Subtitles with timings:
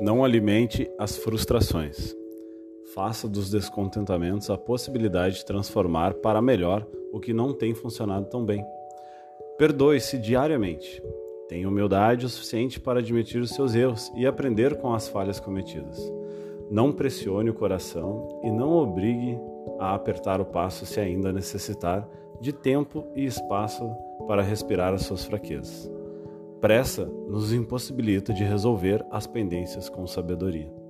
[0.00, 2.14] Não alimente as frustrações.
[2.94, 8.44] Faça dos descontentamentos a possibilidade de transformar para melhor o que não tem funcionado tão
[8.44, 8.64] bem.
[9.56, 11.02] Perdoe-se diariamente.
[11.48, 15.98] Tenha humildade o suficiente para admitir os seus erros e aprender com as falhas cometidas.
[16.70, 19.38] Não pressione o coração e não obrigue
[19.78, 22.06] a apertar o passo se ainda necessitar
[22.40, 23.88] de tempo e espaço
[24.26, 25.95] para respirar as suas fraquezas.
[26.60, 30.85] Pressa nos impossibilita de resolver as pendências com sabedoria.